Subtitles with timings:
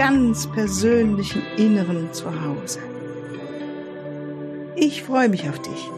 [0.00, 2.78] ganz persönlichen Inneren zu Hause.
[4.74, 5.90] Ich freue mich auf dich.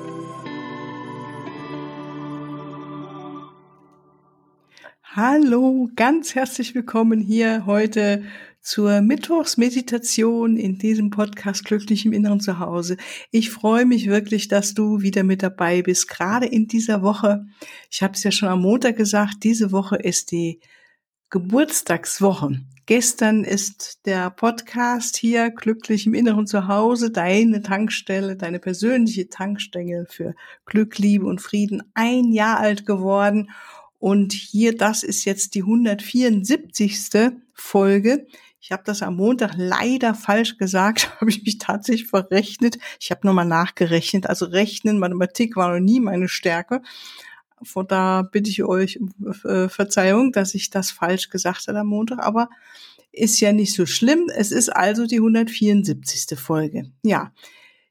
[5.05, 8.25] Hallo, ganz herzlich willkommen hier heute
[8.61, 12.97] zur Mittwochsmeditation in diesem Podcast Glücklich im Inneren zu Hause.
[13.30, 17.47] Ich freue mich wirklich, dass du wieder mit dabei bist, gerade in dieser Woche.
[17.89, 20.59] Ich habe es ja schon am Montag gesagt, diese Woche ist die
[21.30, 22.62] Geburtstagswoche.
[22.86, 30.05] Gestern ist der Podcast hier glücklich im Inneren zu Hause, deine Tankstelle, deine persönliche Tankstelle
[30.08, 30.34] für
[30.66, 33.50] Glück, Liebe und Frieden ein Jahr alt geworden.
[34.00, 37.36] Und hier, das ist jetzt die 174.
[37.55, 38.27] Folge.
[38.61, 42.78] Ich habe das am Montag leider falsch gesagt, habe ich mich tatsächlich verrechnet.
[42.98, 44.27] Ich habe nochmal nachgerechnet.
[44.27, 46.83] Also Rechnen, Mathematik war noch nie meine Stärke.
[47.64, 49.10] Von da bitte ich euch um
[49.44, 52.48] äh, Verzeihung, dass ich das falsch gesagt habe am Montag, aber
[53.12, 54.30] ist ja nicht so schlimm.
[54.34, 56.38] Es ist also die 174.
[56.38, 56.90] Folge.
[57.02, 57.33] Ja,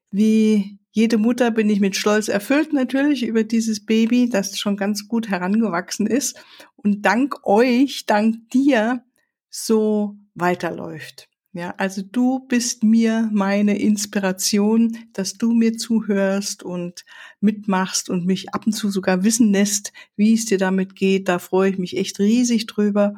[0.10, 5.08] wie jede Mutter bin ich mit Stolz erfüllt natürlich über dieses Baby, das schon ganz
[5.08, 6.44] gut herangewachsen ist
[6.76, 9.04] und dank euch, dank dir
[9.50, 11.31] so weiterläuft.
[11.54, 17.04] Ja, also du bist mir meine Inspiration, dass du mir zuhörst und
[17.42, 21.28] mitmachst und mich ab und zu sogar wissen lässt, wie es dir damit geht.
[21.28, 23.16] Da freue ich mich echt riesig drüber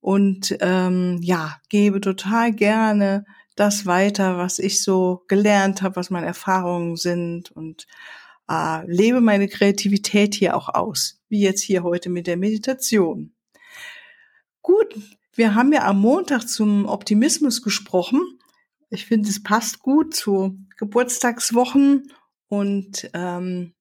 [0.00, 6.26] und ähm, ja, gebe total gerne das weiter, was ich so gelernt habe, was meine
[6.26, 7.86] Erfahrungen sind und
[8.48, 13.34] äh, lebe meine Kreativität hier auch aus, wie jetzt hier heute mit der Meditation.
[14.62, 14.94] Gut,
[15.38, 18.20] wir haben ja am Montag zum Optimismus gesprochen.
[18.90, 22.10] Ich finde, es passt gut zu Geburtstagswochen
[22.48, 23.72] und ähm,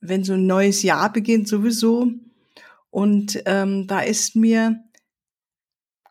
[0.00, 2.12] wenn so ein neues Jahr beginnt sowieso.
[2.90, 4.84] Und ähm, da ist mir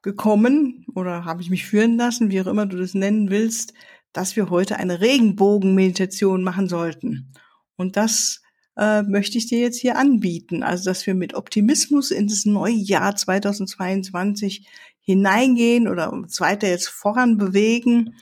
[0.01, 3.73] gekommen oder habe ich mich führen lassen, wie auch immer du das nennen willst,
[4.11, 7.31] dass wir heute eine Regenbogenmeditation machen sollten.
[7.77, 8.42] Und das
[8.78, 10.63] äh, möchte ich dir jetzt hier anbieten.
[10.63, 14.67] Also, dass wir mit Optimismus in das neue Jahr 2022
[15.01, 18.16] hineingehen oder uns weiter jetzt voran bewegen.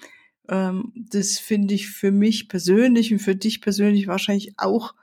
[0.49, 4.93] Ähm, das finde ich für mich persönlich und für dich persönlich wahrscheinlich auch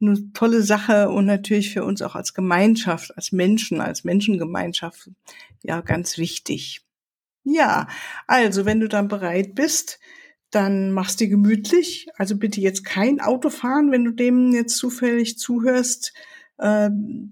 [0.00, 5.10] eine tolle Sache und natürlich für uns auch als Gemeinschaft, als Menschen, als Menschengemeinschaft
[5.62, 6.82] ja ganz wichtig.
[7.44, 7.88] Ja,
[8.26, 9.98] also wenn du dann bereit bist,
[10.50, 12.08] dann machst du gemütlich.
[12.16, 16.12] Also bitte jetzt kein Auto fahren, wenn du dem jetzt zufällig zuhörst.
[16.58, 16.90] Äh,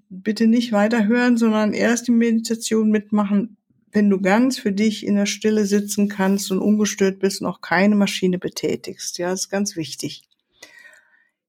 [0.09, 3.57] bitte nicht weiterhören, sondern erst die Meditation mitmachen,
[3.91, 7.61] wenn du ganz für dich in der Stille sitzen kannst und ungestört bist und auch
[7.61, 9.19] keine Maschine betätigst.
[9.19, 10.23] Ja, das ist ganz wichtig.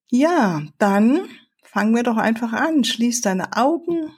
[0.10, 1.28] Ja, dann
[1.64, 2.86] fangen wir doch einfach an.
[2.86, 4.12] Schließ deine Augen,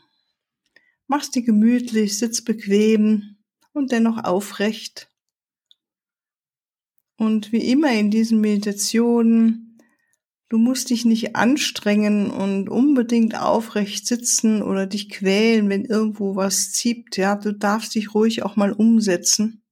[1.08, 3.38] machst die gemütlich, sitz bequem
[3.74, 5.09] und dennoch aufrecht.
[7.19, 9.78] Und wie immer in diesen Meditationen,
[10.47, 16.72] du musst dich nicht anstrengen und unbedingt aufrecht sitzen oder dich quälen, wenn irgendwo was
[16.72, 17.18] zieht.
[17.18, 19.63] Ja, du darfst dich ruhig auch mal umsetzen.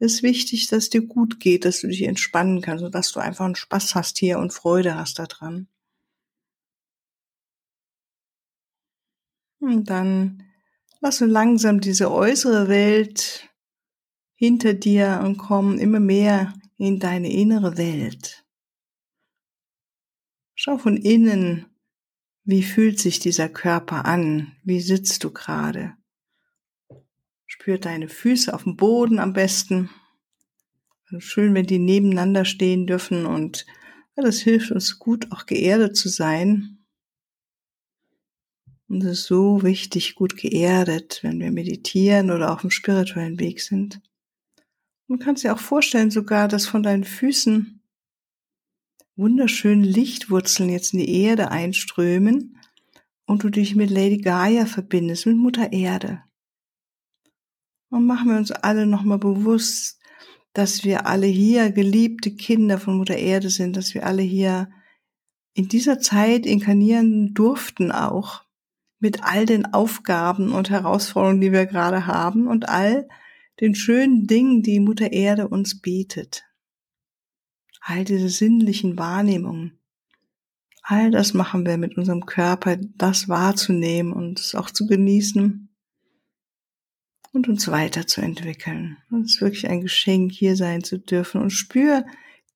[0.00, 3.20] Es ist wichtig, dass dir gut geht, dass du dich entspannen kannst und dass du
[3.20, 5.68] einfach einen Spaß hast hier und Freude hast daran.
[9.60, 10.42] Und dann
[11.00, 13.48] lass so langsam diese äußere Welt
[14.36, 18.44] hinter dir und komm immer mehr in deine innere Welt.
[20.54, 21.66] Schau von innen,
[22.44, 24.52] wie fühlt sich dieser Körper an?
[24.62, 25.94] Wie sitzt du gerade?
[27.46, 29.90] Spür deine Füße auf dem Boden am besten.
[31.18, 33.66] Schön, wenn die nebeneinander stehen dürfen und
[34.16, 36.78] das hilft uns gut, auch geerdet zu sein.
[38.88, 43.60] Und es ist so wichtig, gut geerdet, wenn wir meditieren oder auf dem spirituellen Weg
[43.60, 44.00] sind.
[45.08, 47.80] Du kannst dir auch vorstellen sogar, dass von deinen Füßen
[49.14, 52.58] wunderschöne Lichtwurzeln jetzt in die Erde einströmen
[53.24, 56.22] und du dich mit Lady Gaia verbindest, mit Mutter Erde.
[57.88, 60.00] Und machen wir uns alle nochmal bewusst,
[60.52, 64.70] dass wir alle hier geliebte Kinder von Mutter Erde sind, dass wir alle hier
[65.54, 68.44] in dieser Zeit inkarnieren durften auch
[68.98, 73.08] mit all den Aufgaben und Herausforderungen, die wir gerade haben und all
[73.60, 76.44] den schönen Dingen, die Mutter Erde uns bietet.
[77.80, 79.78] All diese sinnlichen Wahrnehmungen.
[80.82, 85.68] All das machen wir mit unserem Körper, das wahrzunehmen und es auch zu genießen
[87.32, 88.98] und uns weiterzuentwickeln.
[89.10, 92.04] Es ist wirklich ein Geschenk, hier sein zu dürfen und spür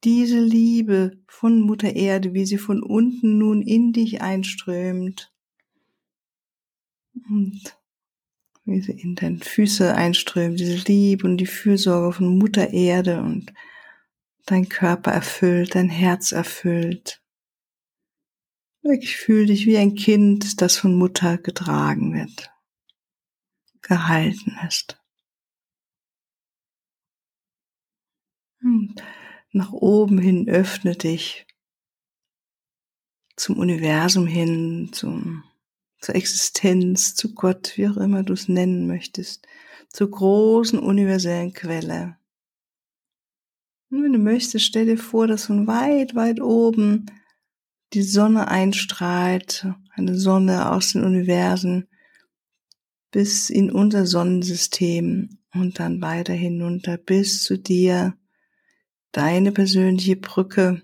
[0.05, 5.32] diese Liebe von Mutter Erde, wie sie von unten nun in dich einströmt
[7.29, 7.79] und
[8.64, 13.52] wie sie in deine Füße einströmt, diese Liebe und die Fürsorge von Mutter Erde und
[14.46, 17.22] dein Körper erfüllt, dein Herz erfüllt.
[18.82, 22.50] Wirklich fühl dich wie ein Kind, das von Mutter getragen wird
[23.82, 25.02] gehalten ist.
[28.62, 29.02] Und
[29.52, 31.46] nach oben hin öffne dich
[33.36, 35.44] zum Universum hin, zum,
[36.00, 39.47] zur Existenz, zu Gott, wie auch immer du es nennen möchtest,
[39.91, 42.17] zur großen universellen Quelle.
[43.91, 47.06] Und wenn du möchtest, stell dir vor, dass von weit, weit oben
[47.93, 51.88] die Sonne einstrahlt, eine Sonne aus den Universen,
[53.11, 58.17] bis in unser Sonnensystem und dann weiter hinunter bis zu dir,
[59.11, 60.82] deine persönliche Brücke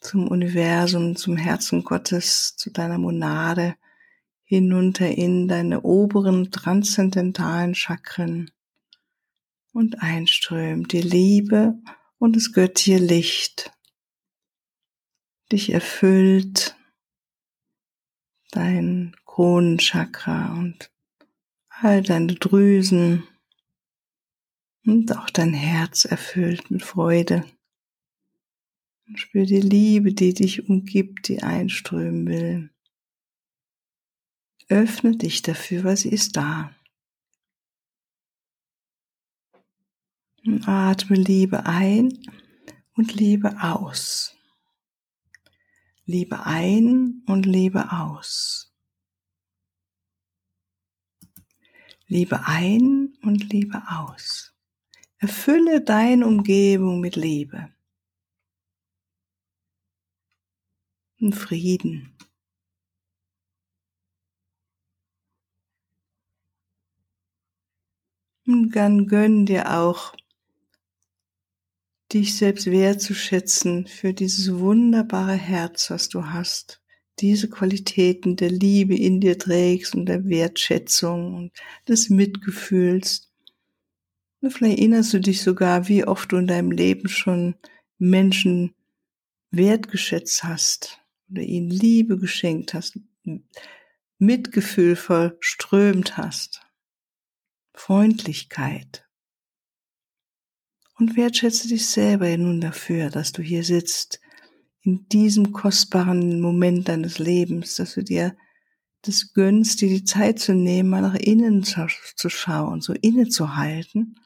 [0.00, 3.74] zum Universum, zum Herzen Gottes, zu deiner Monade,
[4.48, 8.50] hinunter in deine oberen transzendentalen Chakren
[9.74, 11.74] und einströmt die Liebe
[12.18, 13.70] und das göttliche Licht
[15.52, 16.76] dich erfüllt,
[18.50, 20.90] dein Kronenchakra und
[21.68, 23.24] all deine Drüsen
[24.86, 27.44] und auch dein Herz erfüllt mit Freude.
[29.14, 32.70] Spür die Liebe, die dich umgibt, die einströmen will.
[34.68, 36.74] Öffne dich dafür, weil sie ist da.
[40.44, 42.18] Und atme Liebe ein
[42.94, 44.36] und Liebe aus.
[46.04, 48.72] Liebe ein und Liebe aus.
[52.06, 54.54] Liebe ein und Liebe aus.
[55.18, 57.70] Erfülle deine Umgebung mit Liebe
[61.20, 62.16] und Frieden.
[68.48, 70.16] Und dann gönn dir auch,
[72.12, 76.80] dich selbst wertzuschätzen für dieses wunderbare Herz, was du hast
[77.20, 81.52] diese Qualitäten der Liebe in dir trägst und der Wertschätzung und
[81.88, 83.30] des Mitgefühls.
[84.40, 87.56] Und vielleicht erinnerst du dich sogar, wie oft du in deinem Leben schon
[87.98, 88.74] Menschen
[89.50, 91.00] wertgeschätzt hast
[91.30, 92.98] oder ihnen Liebe geschenkt hast,
[94.18, 96.57] Mitgefühl verströmt hast,
[97.78, 99.08] Freundlichkeit.
[100.96, 104.20] Und wertschätze dich selber nun dafür, dass du hier sitzt
[104.82, 108.36] in diesem kostbaren Moment deines Lebens, dass du dir
[109.02, 111.86] das gönnst, dir die Zeit zu nehmen, mal nach innen zu,
[112.28, 114.16] schauen, so innezuhalten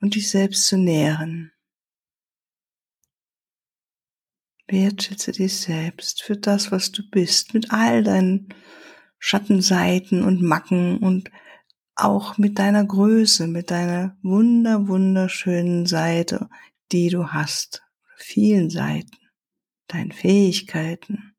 [0.00, 1.52] und dich selbst zu nähren.
[4.68, 8.48] Wertschätze dich selbst für das, was du bist, mit all deinen
[9.18, 11.30] Schattenseiten und Macken und
[11.94, 16.48] auch mit deiner Größe, mit deiner wunder, wunderschönen Seite,
[16.90, 17.82] die du hast,
[18.16, 19.16] vielen Seiten
[19.88, 21.34] deinen Fähigkeiten.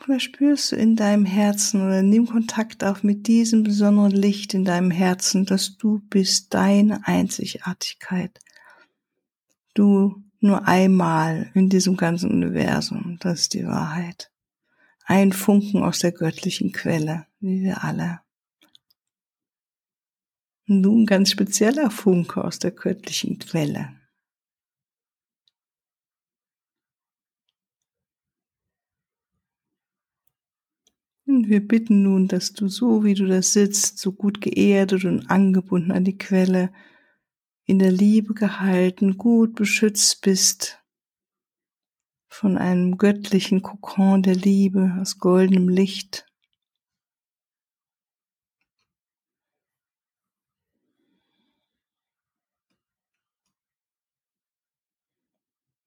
[0.00, 4.64] Vielleicht spürst du in deinem Herzen oder nimm Kontakt auf mit diesem besonderen Licht in
[4.64, 8.38] deinem Herzen, dass du bist deine Einzigartigkeit.
[9.74, 14.30] Du nur einmal in diesem ganzen Universum, das ist die Wahrheit.
[15.10, 18.20] Ein Funken aus der göttlichen Quelle, wie wir alle.
[20.68, 23.98] Und du ein ganz spezieller Funke aus der göttlichen Quelle.
[31.24, 35.30] Und wir bitten nun, dass du so, wie du da sitzt, so gut geerdet und
[35.30, 36.70] angebunden an die Quelle,
[37.64, 40.77] in der Liebe gehalten, gut beschützt bist
[42.28, 46.26] von einem göttlichen Kokon der Liebe aus goldenem Licht.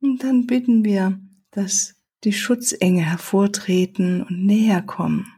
[0.01, 1.19] Und dann bitten wir,
[1.51, 5.31] dass die Schutzengel hervortreten und näher kommen.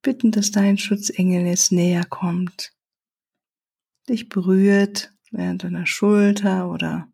[0.00, 2.72] Bitten, dass dein Schutzengel jetzt näher kommt,
[4.08, 7.08] dich berührt während deiner Schulter oder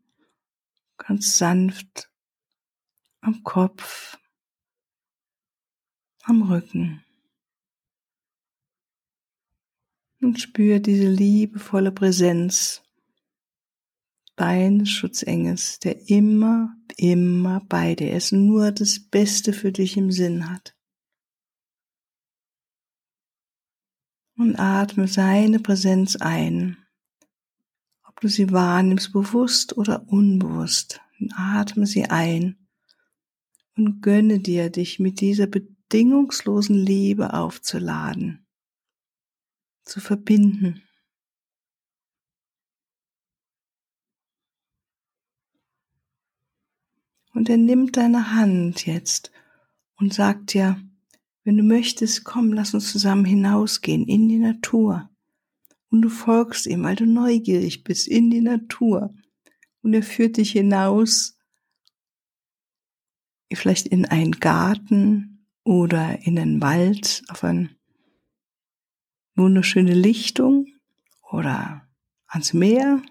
[0.99, 2.11] ganz sanft
[3.27, 4.19] am Kopf,
[6.23, 7.05] am Rücken.
[10.21, 12.83] Und spür diese liebevolle Präsenz
[14.37, 20.49] deines Schutzengels, der immer, immer bei dir ist, nur das Beste für dich im Sinn
[20.49, 20.77] hat.
[24.37, 26.77] Und atme seine Präsenz ein.
[28.05, 31.01] Ob du sie wahrnimmst, bewusst oder unbewusst,
[31.35, 32.66] atme sie ein
[33.77, 38.47] und gönne dir, dich mit dieser bedingungslosen Liebe aufzuladen,
[39.85, 40.83] zu verbinden.
[47.33, 49.31] Und er nimmt deine Hand jetzt
[49.97, 50.81] und sagt dir,
[51.45, 55.11] wenn du möchtest, komm, lass uns zusammen hinausgehen in die Natur.
[55.91, 59.15] Und du folgst ihm, weil du neugierig bist in die Natur.
[59.83, 61.36] Und er führt dich hinaus,
[63.55, 67.71] vielleicht in einen Garten oder in einen Wald, auf eine
[69.37, 70.67] wunderschöne Lichtung
[71.31, 71.87] oder
[72.27, 73.03] ans Meer.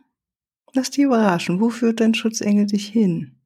[0.74, 3.40] Lass dich überraschen, wo führt dein Schutzengel dich hin?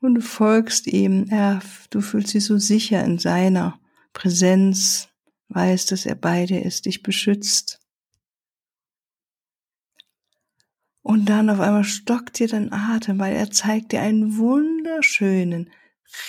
[0.00, 1.60] Und du folgst ihm, er,
[1.90, 3.78] du fühlst dich so sicher in seiner
[4.12, 5.08] Präsenz,
[5.48, 7.79] weißt, dass er bei dir ist, dich beschützt.
[11.02, 15.70] Und dann auf einmal stockt dir dein Atem, weil er zeigt dir einen wunderschönen,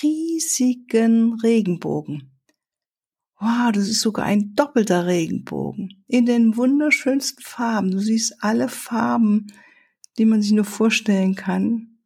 [0.01, 2.31] riesigen Regenbogen.
[3.39, 7.91] Wow, das ist sogar ein doppelter Regenbogen in den wunderschönsten Farben.
[7.91, 9.47] Du siehst alle Farben,
[10.17, 11.97] die man sich nur vorstellen kann.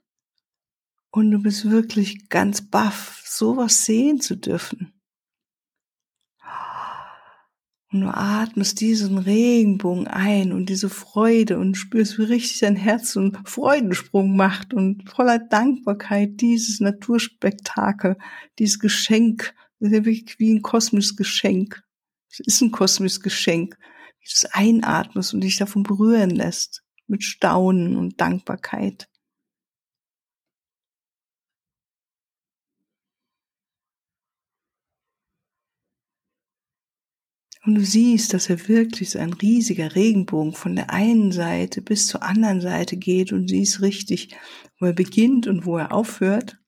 [1.12, 4.95] Und du bist wirklich ganz baff, sowas sehen zu dürfen.
[7.92, 13.16] Und du atmest diesen Regenbogen ein und diese Freude und spürst, wie richtig dein Herz
[13.16, 18.18] einen Freudensprung macht und voller Dankbarkeit dieses Naturspektakel,
[18.58, 21.84] dieses Geschenk, das ist ja wirklich wie ein kosmisches Geschenk.
[22.30, 23.78] Es ist ein kosmisches Geschenk,
[24.20, 29.08] wie du es einatmest und dich davon berühren lässt, mit Staunen und Dankbarkeit.
[37.64, 42.08] Und du siehst, dass er wirklich so ein riesiger Regenbogen von der einen Seite bis
[42.08, 44.36] zur anderen Seite geht und siehst richtig,
[44.80, 46.60] wo er beginnt und wo er aufhört.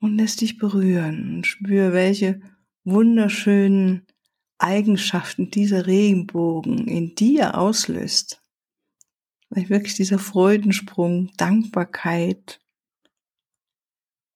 [0.00, 2.40] Und lässt dich berühren und spür, welche
[2.84, 4.06] wunderschönen
[4.58, 8.42] Eigenschaften dieser Regenbogen in dir auslöst.
[9.50, 12.60] Weil wirklich dieser Freudensprung, Dankbarkeit,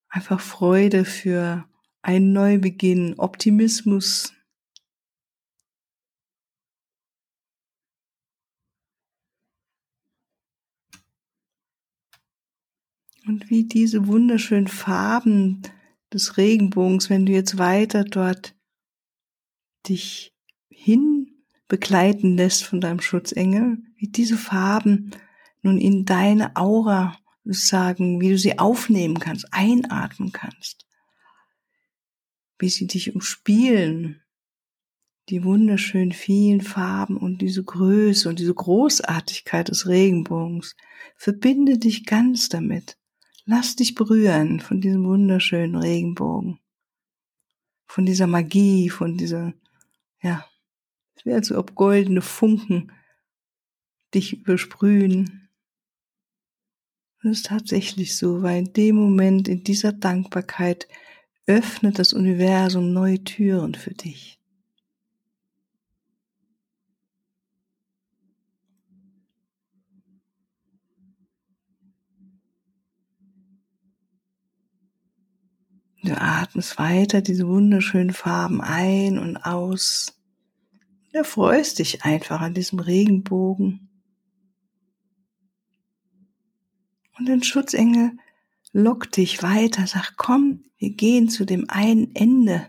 [0.08, 1.68] einfach Freude für
[2.02, 4.34] ein Neubeginn, Optimismus.
[13.24, 15.62] Und wie diese wunderschönen Farben
[16.12, 18.56] des Regenbogens, wenn du jetzt weiter dort
[19.88, 20.34] dich
[20.68, 25.12] hin begleiten lässt von deinem Schutzengel, wie diese Farben
[25.62, 30.84] nun in deine Aura sagen, wie du sie aufnehmen kannst, einatmen kannst
[32.62, 34.22] wie sie dich umspielen.
[35.28, 40.76] Die wunderschönen vielen Farben und diese Größe und diese Großartigkeit des Regenbogens.
[41.16, 42.96] Verbinde dich ganz damit.
[43.44, 46.60] Lass dich berühren von diesem wunderschönen Regenbogen.
[47.84, 49.52] Von dieser Magie, von dieser,
[50.22, 50.48] ja,
[51.16, 52.92] es wäre, als ob goldene Funken
[54.14, 55.48] dich übersprühen.
[57.22, 60.86] Das ist tatsächlich so, weil in dem Moment, in dieser Dankbarkeit
[61.46, 64.38] öffnet das Universum neue Türen für dich.
[76.04, 80.20] Du atmest weiter diese wunderschönen Farben ein und aus.
[81.12, 83.88] Du erfreust dich einfach an diesem Regenbogen.
[87.16, 88.12] Und den Schutzengel
[88.72, 92.68] lock dich weiter, sag, komm, wir gehen zu dem einen Ende.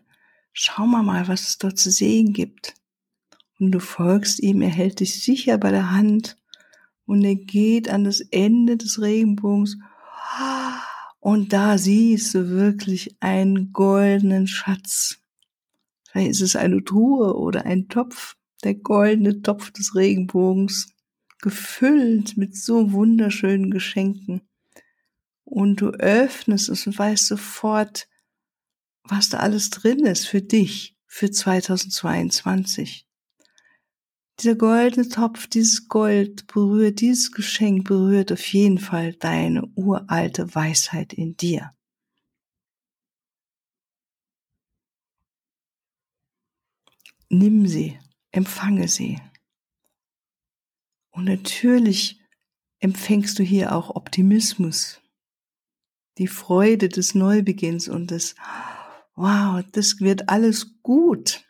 [0.52, 2.76] Schau mal mal, was es dort zu sehen gibt.
[3.60, 6.38] Und du folgst ihm, er hält dich sicher bei der Hand
[7.06, 9.78] und er geht an das Ende des Regenbogens.
[11.20, 15.20] Und da siehst du wirklich einen goldenen Schatz.
[16.10, 20.94] Vielleicht ist es eine Truhe oder ein Topf, der goldene Topf des Regenbogens,
[21.42, 24.42] gefüllt mit so wunderschönen Geschenken
[25.44, 28.08] und du öffnest es und weißt sofort,
[29.04, 33.06] was da alles drin ist für dich, für 2022.
[34.40, 41.14] Dieser goldene Topf, dieses Gold berührt, dieses Geschenk berührt auf jeden Fall deine uralte Weisheit
[41.14, 41.74] in dir.
[47.34, 48.00] nimm sie,
[48.32, 49.20] empfange sie.
[51.12, 52.22] Und natürlich
[52.80, 55.02] empfängst du hier auch Optimismus,
[56.18, 58.36] die Freude des Neubeginns und des,
[59.16, 61.44] wow, das wird alles gut.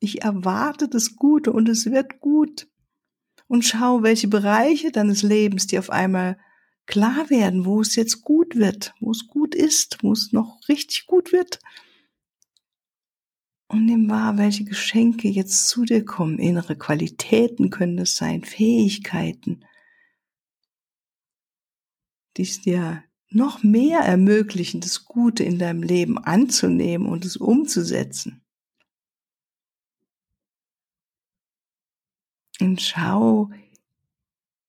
[0.00, 2.68] Ich erwarte das Gute und es wird gut.
[3.48, 6.36] Und schau, welche Bereiche deines Lebens dir auf einmal
[6.86, 11.06] klar werden, wo es jetzt gut wird, wo es gut ist, wo es noch richtig
[11.06, 11.60] gut wird.
[13.68, 16.38] Und nimm wahr, welche Geschenke jetzt zu dir kommen.
[16.38, 19.64] Innere Qualitäten können es sein, Fähigkeiten,
[22.36, 28.42] die es dir noch mehr ermöglichen, das Gute in deinem Leben anzunehmen und es umzusetzen.
[32.60, 33.50] Und schau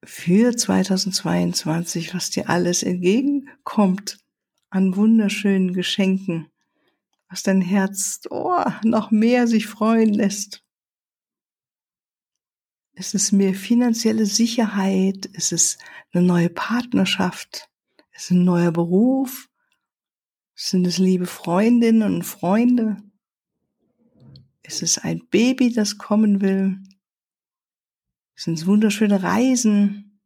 [0.04, 4.18] für 2022, was dir alles entgegenkommt
[4.70, 6.50] an wunderschönen Geschenken,
[7.30, 10.64] was dein Herz oh, noch mehr sich freuen lässt.
[12.94, 15.78] Es ist mehr finanzielle Sicherheit, es ist
[16.12, 17.70] eine neue Partnerschaft,
[18.18, 19.50] ist ein neuer Beruf,
[20.56, 22.98] sind es liebe Freundinnen und Freunde,
[24.64, 26.80] es ist ein Baby, das kommen will,
[28.36, 30.20] sind es wunderschöne Reisen.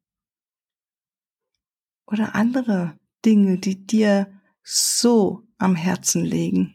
[2.05, 6.73] Oder andere Dinge, die dir so am Herzen liegen.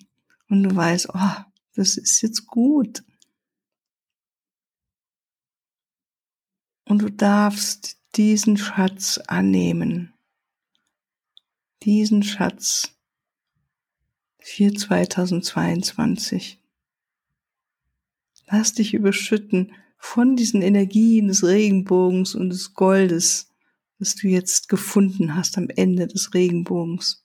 [0.49, 1.45] Und du weißt, oh,
[1.75, 3.05] das ist jetzt gut.
[6.85, 10.16] Und du darfst diesen Schatz annehmen.
[11.87, 12.99] Diesen Schatz
[14.41, 16.61] für 2022.
[18.51, 23.53] Lass dich überschütten von diesen Energien des Regenbogens und des Goldes,
[24.01, 27.25] das du jetzt gefunden hast am Ende des Regenbogens.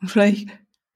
[0.00, 0.50] Und vielleicht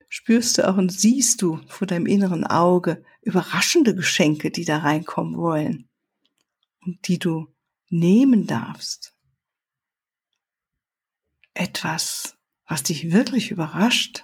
[0.08, 5.36] spürst du auch und siehst du vor deinem inneren Auge überraschende Geschenke, die da reinkommen
[5.36, 5.88] wollen
[6.80, 7.52] und die du
[7.88, 9.17] nehmen darfst.
[11.58, 14.22] Etwas, was dich wirklich überrascht.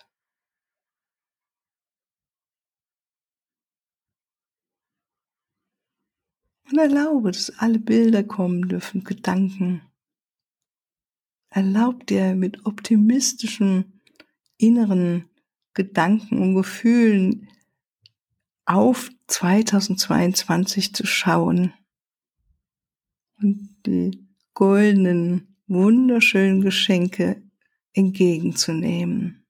[6.70, 9.82] Und erlaube, dass alle Bilder kommen dürfen, Gedanken.
[11.50, 14.00] Erlaub dir mit optimistischem
[14.56, 15.28] inneren
[15.72, 17.48] Gedanken und Gefühlen
[18.64, 21.74] auf 2022 zu schauen
[23.38, 27.42] und die goldenen, wunderschönen Geschenke
[27.92, 29.46] entgegenzunehmen.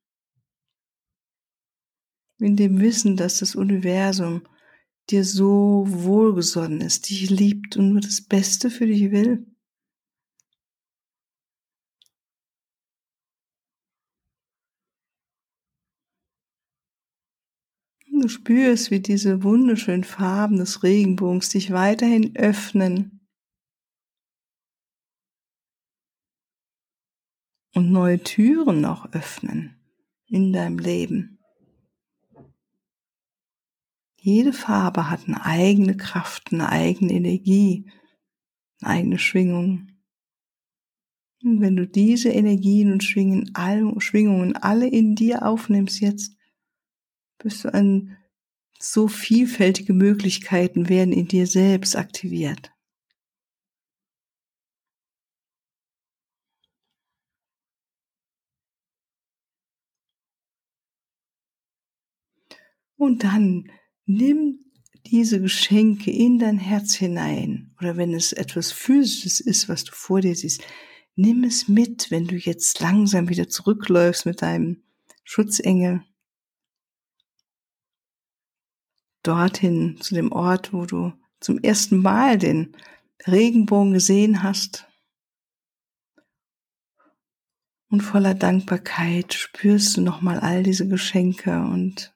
[2.39, 4.43] In dem Wissen, dass das Universum
[5.11, 9.47] dir so wohlgesonnen ist, dich liebt und nur das Beste für dich will?
[18.11, 23.24] Du spürst, wie diese wunderschönen Farben des Regenbogens dich weiterhin öffnen
[27.75, 29.77] und neue Türen noch öffnen
[30.27, 31.39] in deinem Leben.
[34.17, 37.91] Jede Farbe hat eine eigene Kraft, eine eigene Energie,
[38.81, 39.89] eine eigene Schwingung.
[41.43, 46.39] Und wenn du diese Energien und Schwingungen alle in dir aufnimmst jetzt,
[47.39, 48.17] bist du an
[48.79, 52.74] so vielfältige Möglichkeiten werden in dir selbst aktiviert.
[63.05, 63.71] Und dann
[64.07, 64.61] Nimm
[65.07, 70.21] diese Geschenke in dein Herz hinein oder wenn es etwas Physisches ist, was du vor
[70.21, 70.63] dir siehst,
[71.15, 74.83] nimm es mit, wenn du jetzt langsam wieder zurückläufst mit deinem
[75.23, 76.03] Schutzengel
[79.23, 82.77] dorthin zu dem Ort, wo du zum ersten Mal den
[83.27, 84.87] Regenbogen gesehen hast.
[87.89, 92.14] Und voller Dankbarkeit spürst du nochmal all diese Geschenke und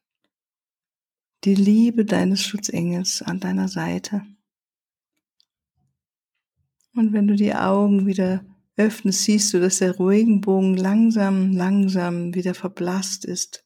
[1.45, 4.23] die Liebe deines Schutzengels an deiner Seite.
[6.95, 8.45] Und wenn du die Augen wieder
[8.77, 13.65] öffnest, siehst du, dass der Regenbogen langsam, langsam wieder verblasst ist.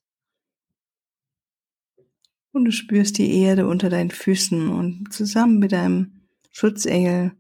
[2.53, 7.33] Und du spürst die Erde unter deinen Füßen und zusammen mit deinem Schutzengel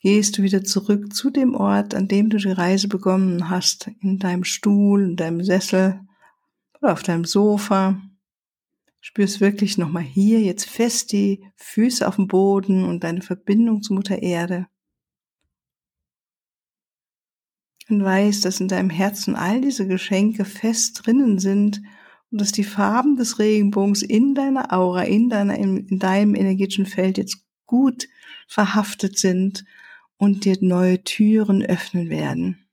[0.00, 4.18] gehst du wieder zurück zu dem Ort, an dem du die Reise begonnen hast, in
[4.18, 6.00] deinem Stuhl, in deinem Sessel
[6.80, 8.00] oder auf deinem Sofa.
[9.00, 13.94] Spürst wirklich nochmal hier jetzt fest die Füße auf dem Boden und deine Verbindung zu
[13.94, 14.66] Mutter Erde.
[17.88, 21.82] Und weißt, dass in deinem Herzen all diese Geschenke fest drinnen sind
[22.30, 26.86] und dass die Farben des Regenbogens in deiner Aura, in, deiner, in, in deinem energetischen
[26.86, 28.08] Feld jetzt gut
[28.46, 29.64] verhaftet sind
[30.16, 32.66] und dir neue Türen öffnen werden.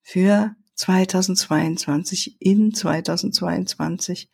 [0.00, 4.30] Für 2022, in 2022.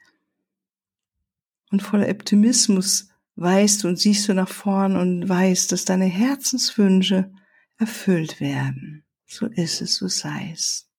[1.70, 7.32] Und voller Optimismus weißt du und siehst du nach vorn und weißt, dass deine Herzenswünsche
[7.78, 9.04] erfüllt werden.
[9.26, 10.90] So ist es, so sei es.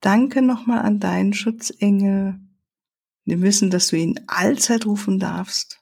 [0.00, 2.38] Danke nochmal an deinen Schutzengel.
[3.24, 5.80] Wir wissen, dass du ihn allzeit rufen darfst.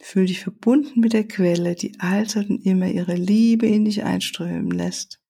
[0.00, 4.70] Fühl dich verbunden mit der Quelle, die allzeit und immer ihre Liebe in dich einströmen
[4.70, 5.20] lässt.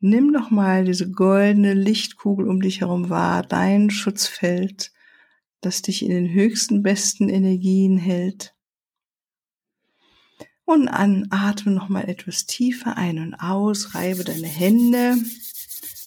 [0.00, 4.92] Nimm nochmal diese goldene Lichtkugel um dich herum wahr, dein Schutzfeld,
[5.60, 8.54] das dich in den höchsten, besten Energien hält.
[10.64, 15.16] Und an, atme nochmal etwas tiefer ein und aus, reibe deine Hände,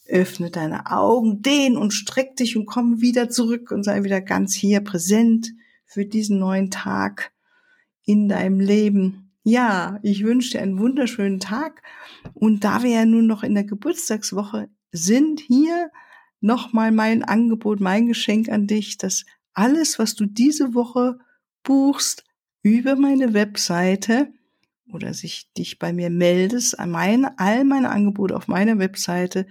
[0.08, 4.54] öffne deine Augen, dehn und streck dich und komm wieder zurück und sei wieder ganz
[4.54, 5.54] hier präsent
[5.86, 7.32] für diesen neuen Tag
[8.04, 9.32] in deinem Leben.
[9.44, 11.82] Ja, ich wünsche dir einen wunderschönen Tag.
[12.34, 15.90] Und da wir ja nun noch in der Geburtstagswoche sind, hier
[16.42, 19.26] nochmal mein Angebot, mein Geschenk an dich, dass
[19.60, 21.20] alles, was du diese Woche
[21.64, 22.24] buchst,
[22.62, 24.34] über meine Webseite
[24.92, 29.46] oder sich dich bei mir meldest, an all meine Angebote auf meiner Webseite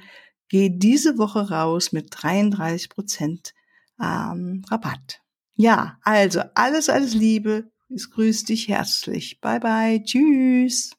[0.49, 3.53] Geh diese Woche raus mit 33 Prozent
[4.01, 5.21] ähm, Rabatt.
[5.57, 7.71] Ja, also alles, alles Liebe.
[7.95, 9.41] Es grüßt dich herzlich.
[9.41, 10.03] Bye bye.
[10.03, 10.93] Tschüss.